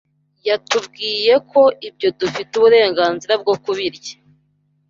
[0.47, 4.13] yatubwiye ko ibyo dufite uburenganzira bwo kubirya.